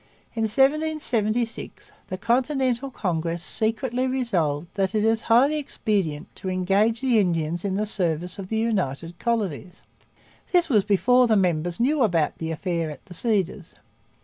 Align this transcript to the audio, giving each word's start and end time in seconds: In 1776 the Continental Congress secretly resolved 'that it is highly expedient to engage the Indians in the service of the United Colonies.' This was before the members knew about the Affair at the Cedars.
In 0.33 0.45
1776 0.45 1.91
the 2.07 2.17
Continental 2.17 2.89
Congress 2.89 3.43
secretly 3.43 4.07
resolved 4.07 4.69
'that 4.73 4.95
it 4.95 5.03
is 5.03 5.21
highly 5.29 5.59
expedient 5.59 6.35
to 6.37 6.49
engage 6.49 7.01
the 7.01 7.19
Indians 7.19 7.63
in 7.63 7.75
the 7.75 7.85
service 7.85 8.39
of 8.39 8.47
the 8.49 8.57
United 8.57 9.19
Colonies.' 9.19 9.83
This 10.53 10.69
was 10.69 10.83
before 10.83 11.27
the 11.27 11.35
members 11.37 11.79
knew 11.79 12.01
about 12.01 12.39
the 12.39 12.49
Affair 12.49 12.89
at 12.89 13.05
the 13.05 13.13
Cedars. 13.13 13.75